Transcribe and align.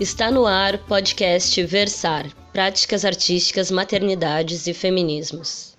Está 0.00 0.30
no 0.30 0.46
ar 0.46 0.78
podcast 0.86 1.60
Versar 1.64 2.32
Práticas 2.52 3.04
Artísticas, 3.04 3.68
Maternidades 3.68 4.68
e 4.68 4.72
Feminismos. 4.72 5.76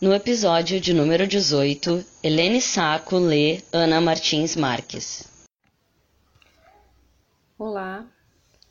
No 0.00 0.14
episódio 0.14 0.80
de 0.80 0.94
número 0.94 1.26
18, 1.26 2.02
Helene 2.22 2.62
Saco 2.62 3.18
lê 3.18 3.62
Ana 3.70 4.00
Martins 4.00 4.56
Marques. 4.56 5.28
Olá, 7.58 8.06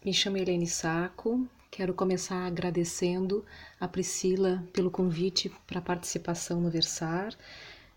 me 0.04 0.12
chamo 0.12 0.38
Helene 0.38 0.66
Saco. 0.66 1.48
Quero 1.70 1.94
começar 1.94 2.48
agradecendo 2.48 3.46
a 3.80 3.88
Priscila 3.88 4.64
pelo 4.74 4.90
convite 4.90 5.52
para 5.68 5.78
a 5.78 5.84
participação 5.84 6.60
no 6.60 6.72
Versar. 6.72 7.32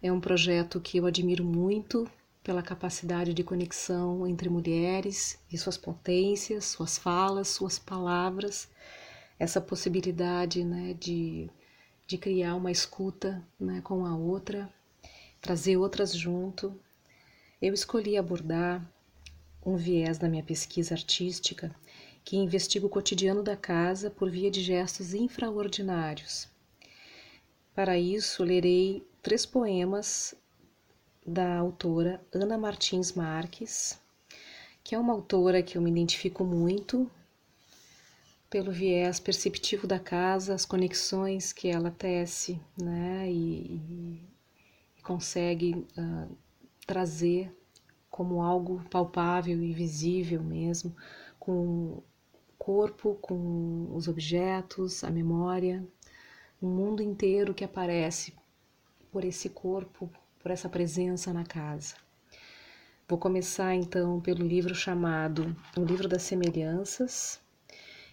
É 0.03 0.13
um 0.13 0.21
projeto 0.21 0.79
que 0.79 0.99
eu 0.99 1.07
admiro 1.07 1.43
muito 1.43 2.07
pela 2.51 2.65
capacidade 2.65 3.33
de 3.33 3.45
conexão 3.45 4.27
entre 4.27 4.49
mulheres 4.49 5.39
e 5.53 5.57
suas 5.57 5.79
potências, 5.79 6.65
suas 6.65 6.99
falas, 6.99 7.47
suas 7.47 7.79
palavras, 7.79 8.69
essa 9.39 9.61
possibilidade 9.61 10.65
né, 10.65 10.97
de, 10.99 11.49
de 12.09 12.19
criar 12.19 12.57
uma 12.57 12.73
escuta 12.73 13.41
né, 13.57 13.81
com 13.83 14.05
a 14.05 14.17
outra, 14.17 14.69
trazer 15.41 15.77
outras 15.77 16.13
junto. 16.13 16.77
Eu 17.63 17.73
escolhi 17.73 18.17
abordar 18.19 18.85
um 19.65 19.77
viés 19.77 20.19
da 20.19 20.29
minha 20.29 20.43
pesquisa 20.43 20.95
artística 20.95 21.73
que 22.25 22.37
investiga 22.37 22.85
o 22.85 22.91
cotidiano 22.91 23.45
da 23.45 23.57
casa 23.57 24.11
por 24.11 24.29
via 24.29 24.51
de 24.51 24.61
gestos 24.61 25.15
infraordinários. 25.15 26.49
Para 27.77 27.97
isso, 27.97 28.43
lerei 28.43 29.07
três 29.23 29.47
poemas 29.47 30.35
da 31.31 31.59
autora 31.59 32.21
Ana 32.35 32.59
Martins 32.59 33.13
Marques, 33.13 34.01
que 34.83 34.97
é 34.97 34.99
uma 34.99 35.13
autora 35.13 35.63
que 35.63 35.79
eu 35.79 35.83
me 35.83 35.89
identifico 35.89 36.45
muito 36.45 37.09
pelo 38.51 38.73
viés 38.73 39.21
perceptivo 39.21 39.87
da 39.87 40.01
casa, 40.01 40.55
as 40.55 40.65
conexões 40.65 41.53
que 41.53 41.69
ela 41.69 41.93
tece, 41.93 42.61
né, 42.77 43.31
e, 43.31 43.77
e 44.99 45.03
consegue 45.05 45.87
uh, 45.97 46.37
trazer 46.85 47.57
como 48.11 48.43
algo 48.43 48.83
palpável 48.91 49.63
e 49.63 49.73
visível 49.73 50.43
mesmo, 50.43 50.97
com 51.39 51.53
o 51.93 52.05
corpo, 52.59 53.17
com 53.23 53.89
os 53.95 54.09
objetos, 54.09 55.05
a 55.05 55.11
memória, 55.11 55.87
um 56.61 56.69
mundo 56.69 57.01
inteiro 57.01 57.55
que 57.55 57.63
aparece 57.63 58.35
por 59.13 59.25
esse 59.25 59.49
corpo, 59.49 60.11
por 60.41 60.51
essa 60.51 60.69
presença 60.69 61.33
na 61.33 61.45
casa. 61.45 61.95
Vou 63.09 63.19
começar 63.19 63.75
então 63.75 64.21
pelo 64.21 64.47
livro 64.47 64.75
chamado 64.75 65.57
O 65.77 65.83
Livro 65.83 66.09
das 66.09 66.23
Semelhanças 66.23 67.41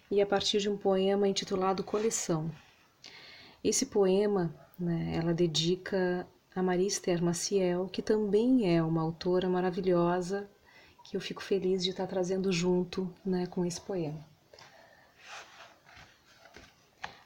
e 0.09 0.21
a 0.21 0.25
partir 0.25 0.59
de 0.59 0.69
um 0.69 0.77
poema 0.77 1.27
intitulado 1.27 1.83
Coleção. 1.83 2.51
Esse 3.63 3.85
poema, 3.85 4.53
né, 4.79 5.13
ela 5.15 5.33
dedica 5.33 6.27
a 6.55 6.63
Maria 6.63 6.87
Esther 6.87 7.21
Maciel, 7.21 7.87
que 7.87 8.01
também 8.01 8.75
é 8.75 8.81
uma 8.81 9.01
autora 9.01 9.47
maravilhosa 9.47 10.49
que 11.03 11.15
eu 11.15 11.21
fico 11.21 11.41
feliz 11.41 11.83
de 11.83 11.91
estar 11.91 12.07
trazendo 12.07 12.51
junto 12.51 13.13
né, 13.23 13.45
com 13.47 13.65
esse 13.65 13.79
poema. 13.79 14.19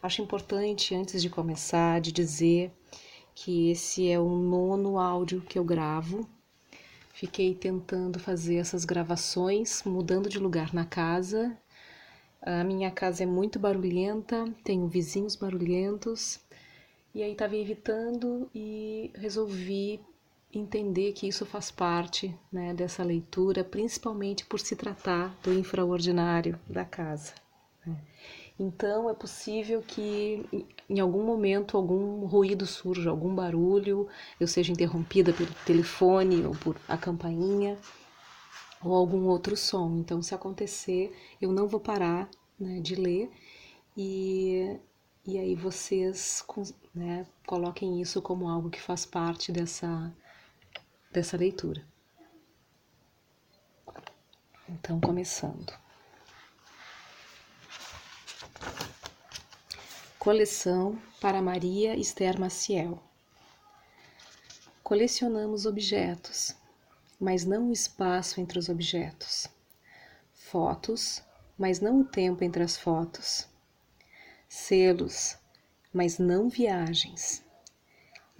Acho 0.04 0.22
importante, 0.22 0.94
antes 0.94 1.22
de 1.22 1.30
começar, 1.30 2.02
de 2.02 2.12
dizer 2.12 2.72
que 3.44 3.72
esse 3.72 4.08
é 4.08 4.20
o 4.20 4.30
nono 4.30 5.00
áudio 5.00 5.42
que 5.42 5.58
eu 5.58 5.64
gravo. 5.64 6.30
Fiquei 7.12 7.56
tentando 7.56 8.20
fazer 8.20 8.58
essas 8.58 8.86
gravações, 8.86 9.82
mudando 9.84 10.30
de 10.30 10.38
lugar 10.38 10.72
na 10.76 10.86
casa. 10.86 11.58
A 12.40 12.64
minha 12.64 12.92
casa 12.92 13.24
é 13.24 13.26
muito 13.26 13.58
barulhenta, 13.58 14.46
tenho 14.64 14.88
vizinhos 14.88 15.36
barulhentos, 15.36 16.40
e 17.16 17.24
aí 17.24 17.32
estava 17.32 17.56
evitando 17.56 18.48
e 18.54 19.12
resolvi 19.16 20.00
entender 20.54 21.14
que 21.14 21.28
isso 21.28 21.44
faz 21.44 21.72
parte 21.72 22.36
né, 22.52 22.76
dessa 22.76 23.04
leitura, 23.04 23.64
principalmente 23.64 24.46
por 24.46 24.60
se 24.60 24.76
tratar 24.76 25.36
do 25.42 25.52
infraordinário 25.52 26.60
da 26.70 26.86
casa. 26.86 27.34
Né? 27.86 27.98
Então 28.62 29.10
é 29.10 29.14
possível 29.16 29.82
que 29.82 30.68
em 30.88 31.00
algum 31.00 31.24
momento 31.26 31.76
algum 31.76 32.28
ruído 32.28 32.68
surja, 32.68 33.10
algum 33.10 33.34
barulho, 33.34 34.08
eu 34.40 34.48
seja 34.48 34.72
interrompida 34.72 35.34
pelo 35.34 35.52
telefone 35.66 36.46
ou 36.46 36.52
por 36.56 36.78
a 36.88 36.96
campainha 36.96 37.76
ou 38.84 38.94
algum 38.94 39.26
outro 39.26 39.58
som. 39.58 39.98
Então, 39.98 40.22
se 40.22 40.36
acontecer, 40.36 41.12
eu 41.42 41.52
não 41.52 41.68
vou 41.68 41.80
parar 41.80 42.30
né, 42.60 42.80
de 42.80 42.94
ler 42.94 43.32
e, 43.98 44.78
e 45.26 45.40
aí 45.40 45.56
vocês 45.56 46.46
né, 46.94 47.26
coloquem 47.48 48.00
isso 48.00 48.22
como 48.22 48.48
algo 48.48 48.70
que 48.70 48.80
faz 48.80 49.08
parte 49.08 49.52
dessa, 49.52 50.14
dessa 51.12 51.36
leitura. 51.36 51.84
Então, 54.70 55.00
começando. 55.00 55.74
Coleção 60.22 61.02
para 61.20 61.42
Maria 61.42 61.98
Esther 61.98 62.40
Maciel. 62.40 63.02
Colecionamos 64.84 65.66
objetos, 65.66 66.56
mas 67.20 67.44
não 67.44 67.70
o 67.70 67.74
espaço 67.74 68.40
entre 68.40 68.60
os 68.60 68.70
objetos. 68.70 69.48
Fotos, 70.32 71.24
mas 71.58 71.80
não 71.80 72.02
o 72.02 72.06
tempo 72.06 72.44
entre 72.44 72.62
as 72.62 72.78
fotos. 72.78 73.48
Selos, 74.48 75.40
mas 75.92 76.20
não 76.20 76.50
viagens. 76.50 77.44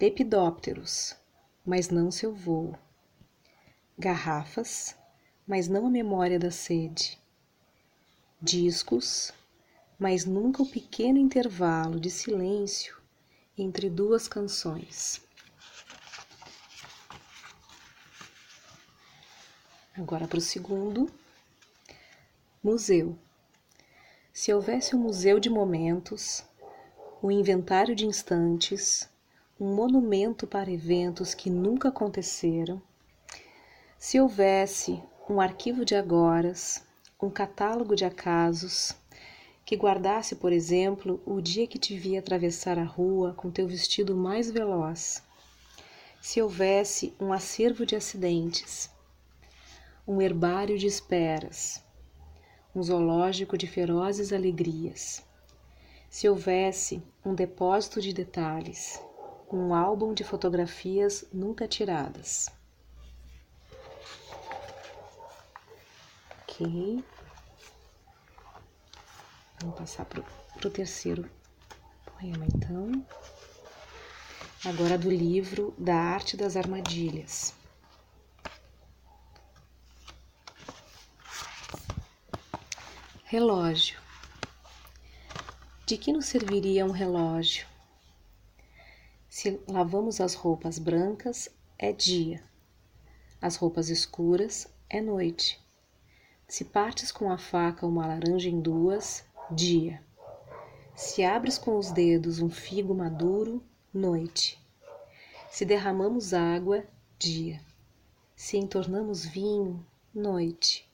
Lepidópteros, 0.00 1.16
mas 1.66 1.88
não 1.88 2.12
seu 2.12 2.32
voo. 2.32 2.78
Garrafas, 3.98 4.96
mas 5.44 5.66
não 5.66 5.88
a 5.88 5.90
memória 5.90 6.38
da 6.38 6.52
sede. 6.52 7.18
Discos, 8.40 9.32
mas 10.02 10.24
nunca 10.24 10.60
o 10.60 10.66
pequeno 10.66 11.16
intervalo 11.16 12.00
de 12.00 12.10
silêncio 12.10 13.00
entre 13.56 13.88
duas 13.88 14.26
canções. 14.26 15.22
Agora 19.96 20.26
para 20.26 20.38
o 20.38 20.40
segundo. 20.40 21.08
Museu. 22.60 23.16
Se 24.32 24.52
houvesse 24.52 24.96
um 24.96 24.98
museu 24.98 25.38
de 25.38 25.48
momentos, 25.48 26.44
um 27.22 27.30
inventário 27.30 27.94
de 27.94 28.04
instantes, 28.04 29.08
um 29.60 29.72
monumento 29.72 30.48
para 30.48 30.68
eventos 30.68 31.32
que 31.32 31.48
nunca 31.48 31.90
aconteceram, 31.90 32.82
se 33.96 34.18
houvesse 34.18 35.00
um 35.30 35.40
arquivo 35.40 35.84
de 35.84 35.94
agoras, 35.94 36.84
um 37.22 37.30
catálogo 37.30 37.94
de 37.94 38.04
acasos, 38.04 39.00
que 39.64 39.76
guardasse, 39.76 40.36
por 40.36 40.52
exemplo, 40.52 41.22
o 41.24 41.40
dia 41.40 41.66
que 41.66 41.78
te 41.78 41.96
vi 41.96 42.16
atravessar 42.16 42.78
a 42.78 42.84
rua 42.84 43.32
com 43.34 43.50
teu 43.50 43.66
vestido 43.66 44.14
mais 44.14 44.50
veloz. 44.50 45.22
Se 46.20 46.42
houvesse 46.42 47.14
um 47.20 47.32
acervo 47.32 47.86
de 47.86 47.96
acidentes, 47.96 48.90
um 50.06 50.20
herbário 50.20 50.78
de 50.78 50.86
esperas, 50.86 51.82
um 52.74 52.82
zoológico 52.82 53.56
de 53.56 53.66
ferozes 53.66 54.32
alegrias. 54.32 55.24
Se 56.10 56.28
houvesse 56.28 57.02
um 57.24 57.34
depósito 57.34 58.00
de 58.00 58.12
detalhes, 58.12 59.00
um 59.50 59.74
álbum 59.74 60.12
de 60.12 60.24
fotografias 60.24 61.24
nunca 61.32 61.68
tiradas. 61.68 62.50
Vamos 69.62 69.78
passar 69.78 70.04
para 70.04 70.20
o 70.66 70.70
terceiro 70.70 71.30
poema, 72.04 72.44
então. 72.46 73.06
Agora 74.64 74.98
do 74.98 75.08
livro 75.08 75.72
Da 75.78 75.94
Arte 75.94 76.36
das 76.36 76.56
Armadilhas. 76.56 77.54
Relógio. 83.22 84.00
De 85.86 85.96
que 85.96 86.12
nos 86.12 86.26
serviria 86.26 86.84
um 86.84 86.90
relógio? 86.90 87.64
Se 89.28 89.60
lavamos 89.68 90.20
as 90.20 90.34
roupas 90.34 90.76
brancas, 90.76 91.48
é 91.78 91.92
dia. 91.92 92.42
As 93.40 93.54
roupas 93.54 93.90
escuras, 93.90 94.66
é 94.90 95.00
noite. 95.00 95.62
Se 96.48 96.64
partes 96.64 97.12
com 97.12 97.30
a 97.30 97.38
faca 97.38 97.86
uma 97.86 98.08
laranja 98.08 98.48
em 98.48 98.60
duas, 98.60 99.24
dia. 99.50 100.02
Se 100.94 101.24
abres 101.24 101.58
com 101.58 101.76
os 101.76 101.90
dedos 101.90 102.38
um 102.38 102.48
figo 102.48 102.94
maduro, 102.94 103.62
noite. 103.92 104.58
Se 105.50 105.64
derramamos 105.64 106.32
água, 106.32 106.84
dia. 107.18 107.60
Se 108.34 108.56
entornamos 108.56 109.24
vinho, 109.24 109.84
noite. 110.14 110.88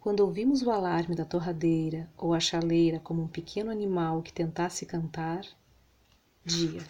Quando 0.00 0.20
ouvimos 0.20 0.62
o 0.62 0.70
alarme 0.70 1.14
da 1.14 1.24
torradeira 1.24 2.10
ou 2.16 2.34
a 2.34 2.40
chaleira 2.40 2.98
como 2.98 3.22
um 3.22 3.28
pequeno 3.28 3.70
animal 3.70 4.22
que 4.22 4.32
tentasse 4.32 4.84
cantar, 4.84 5.46
dia. 6.44 6.82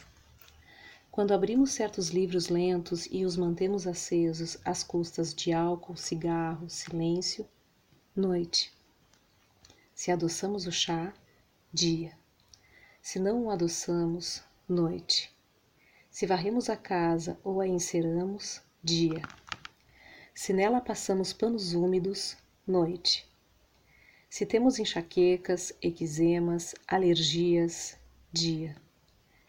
Quando 1.11 1.33
abrimos 1.33 1.73
certos 1.73 2.09
livros 2.09 2.49
lentos 2.49 3.07
e 3.11 3.27
os 3.27 3.37
mantemos 3.37 3.87
acesos 3.87 4.57
às 4.65 4.83
custas 4.83 5.35
de 5.35 5.53
álcool, 5.53 5.97
cigarro, 5.97 6.71
silêncio, 6.71 7.47
noite. 8.17 8.73
Se 10.03 10.11
adoçamos 10.11 10.67
o 10.67 10.73
chá, 10.73 11.15
dia. 11.73 12.19
Se 13.01 13.21
não 13.21 13.45
o 13.45 13.51
adoçamos, 13.53 14.43
noite. 14.69 15.33
Se 16.11 16.27
varremos 16.27 16.69
a 16.69 16.77
casa 16.77 17.39
ou 17.45 17.61
a 17.61 17.69
enceramos, 17.69 18.61
dia. 18.83 19.23
Se 20.35 20.53
nela 20.53 20.81
passamos 20.81 21.33
panos 21.33 21.73
úmidos, 21.73 22.37
noite. 22.67 23.33
Se 24.29 24.45
temos 24.45 24.81
enxaquecas, 24.81 25.73
eczemas, 25.81 26.75
alergias, 26.89 27.97
dia. 28.33 28.75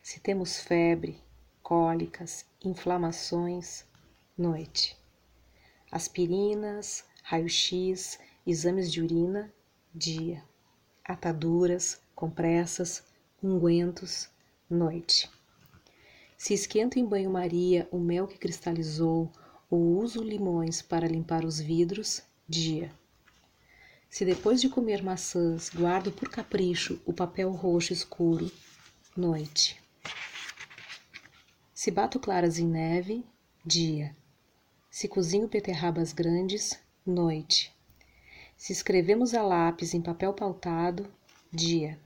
Se 0.04 0.20
temos 0.20 0.60
febre, 0.60 1.20
cólicas, 1.64 2.46
inflamações, 2.64 3.88
noite. 4.38 4.96
Aspirinas, 5.92 7.06
raio-x, 7.24 8.20
exames 8.46 8.92
de 8.92 9.02
urina, 9.02 9.52
dia. 9.94 10.44
Ataduras, 11.04 12.02
compressas, 12.16 13.04
ungüentos, 13.42 14.30
noite. 14.70 15.30
Se 16.38 16.54
esquento 16.54 16.98
em 16.98 17.06
banho-maria 17.06 17.88
o 17.92 18.00
mel 18.00 18.28
que 18.28 18.38
cristalizou 18.38 19.32
ou 19.70 19.98
uso 20.00 20.24
limões 20.24 20.82
para 20.82 21.08
limpar 21.08 21.46
os 21.46 21.60
vidros, 21.60 22.22
dia. 22.48 22.92
Se 24.10 24.24
depois 24.24 24.62
de 24.62 24.70
comer 24.70 25.02
maçãs 25.02 25.70
guardo 25.70 26.12
por 26.12 26.30
capricho 26.30 27.02
o 27.06 27.14
papel 27.14 27.52
roxo 27.52 27.94
escuro, 27.94 28.52
noite. 29.16 29.82
Se 31.74 31.90
bato 31.90 32.20
claras 32.20 32.60
em 32.60 32.68
neve, 32.68 33.26
dia. 33.66 34.16
Se 34.90 35.08
cozinho 35.08 35.48
beterrabas 35.48 36.14
grandes, 36.14 36.80
noite. 37.06 37.73
Se 38.64 38.72
escrevemos 38.72 39.34
a 39.34 39.44
lápis 39.44 39.94
em 39.94 40.02
papel 40.02 40.32
pautado, 40.32 41.06
dia. 41.52 42.00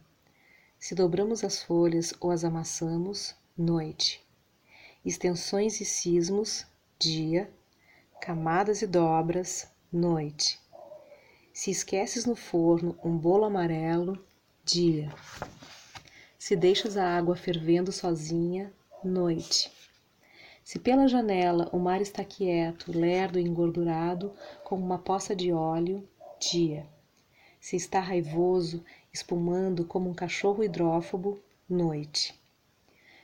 Se 0.80 0.96
dobramos 0.96 1.44
as 1.44 1.62
folhas 1.62 2.16
ou 2.20 2.32
as 2.32 2.44
amassamos, 2.44 3.36
noite. 3.56 4.26
Extensões 5.06 5.80
e 5.80 5.86
cismos, 5.86 6.66
dia. 6.98 7.48
Camadas 8.20 8.82
e 8.82 8.88
dobras, 8.88 9.70
noite. 9.94 10.60
Se 11.54 11.70
esqueces 11.70 12.26
no 12.26 12.36
forno 12.36 12.98
um 13.04 13.16
bolo 13.16 13.46
amarelo, 13.46 14.18
dia. 14.66 15.14
Se 16.40 16.56
deixas 16.56 16.98
a 16.98 17.08
água 17.08 17.36
fervendo 17.36 17.92
sozinha, 17.92 18.74
noite. 19.04 19.72
Se 20.64 20.80
pela 20.80 21.08
janela 21.08 21.70
o 21.72 21.78
mar 21.78 22.02
está 22.02 22.24
quieto, 22.24 22.92
lerdo 22.92 23.38
e 23.38 23.44
engordurado, 23.44 24.34
como 24.64 24.84
uma 24.84 24.98
poça 24.98 25.36
de 25.36 25.54
óleo, 25.54 26.04
dia. 26.40 26.86
Se 27.60 27.76
está 27.76 28.00
raivoso, 28.00 28.84
espumando 29.12 29.84
como 29.84 30.10
um 30.10 30.14
cachorro 30.14 30.64
hidrófobo, 30.64 31.40
noite. 31.70 32.34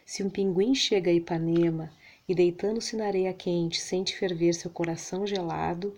Se 0.05 0.23
um 0.23 0.29
pinguim 0.29 0.75
chega 0.75 1.09
a 1.09 1.13
Ipanema 1.13 1.91
e 2.27 2.35
deitando-se 2.35 2.95
na 2.95 3.05
areia 3.05 3.33
quente 3.33 3.79
sente 3.79 4.15
ferver 4.17 4.53
seu 4.53 4.69
coração 4.69 5.25
gelado, 5.25 5.97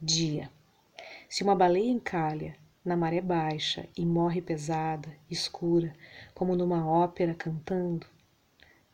dia. 0.00 0.50
Se 1.28 1.42
uma 1.42 1.54
baleia 1.54 1.90
encalha 1.90 2.56
na 2.84 2.96
maré 2.96 3.20
baixa 3.20 3.88
e 3.96 4.04
morre 4.04 4.42
pesada, 4.42 5.08
escura, 5.30 5.94
como 6.34 6.54
numa 6.54 6.86
ópera 6.86 7.34
cantando, 7.34 8.06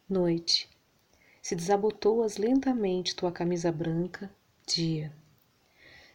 noite. 0.08 0.68
Se 1.42 1.56
desabotoas 1.56 2.36
lentamente 2.36 3.16
tua 3.16 3.32
camisa 3.32 3.72
branca, 3.72 4.30
dia. 4.66 5.12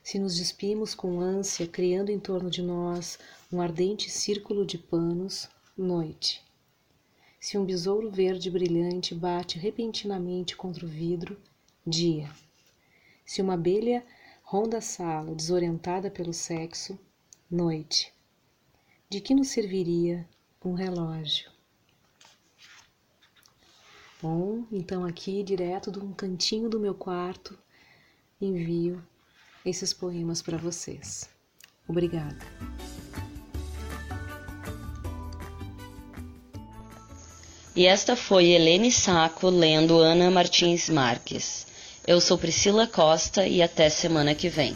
Se 0.05 0.19
nos 0.19 0.37
despimos 0.37 0.93
com 0.93 1.19
ânsia, 1.19 1.65
criando 1.65 2.11
em 2.11 2.19
torno 2.19 2.47
de 2.47 2.61
nós 2.61 3.17
um 3.51 3.59
ardente 3.59 4.07
círculo 4.07 4.63
de 4.63 4.77
panos, 4.77 5.49
noite. 5.75 6.43
Se 7.39 7.57
um 7.57 7.65
besouro 7.65 8.11
verde 8.11 8.51
brilhante 8.51 9.15
bate 9.15 9.57
repentinamente 9.57 10.55
contra 10.55 10.85
o 10.85 10.87
vidro, 10.87 11.41
dia. 11.83 12.29
Se 13.25 13.41
uma 13.41 13.55
abelha 13.55 14.05
ronda 14.43 14.77
a 14.77 14.81
sala, 14.81 15.33
desorientada 15.33 16.11
pelo 16.11 16.33
sexo, 16.33 16.99
noite. 17.49 18.13
De 19.09 19.19
que 19.19 19.33
nos 19.33 19.47
serviria 19.47 20.29
um 20.63 20.75
relógio? 20.75 21.49
Bom, 24.21 24.67
então 24.71 25.03
aqui, 25.03 25.41
direto 25.41 25.91
de 25.91 25.97
um 25.97 26.13
cantinho 26.13 26.69
do 26.69 26.79
meu 26.79 26.93
quarto, 26.93 27.57
envio 28.39 29.03
esses 29.65 29.91
poemas 29.91 30.41
para 30.41 30.57
vocês. 30.57 31.27
Obrigada. 31.87 32.37
E 37.75 37.85
esta 37.85 38.15
foi 38.15 38.51
Helene 38.51 38.91
Saco 38.91 39.49
lendo 39.49 39.99
Ana 39.99 40.31
Martins 40.31 40.89
Marques. 40.89 41.67
Eu 42.07 42.21
sou 42.21 42.37
Priscila 42.37 42.87
Costa 42.87 43.45
e 43.45 43.61
até 43.61 43.89
semana 43.89 44.33
que 44.33 44.47
vem. 44.47 44.75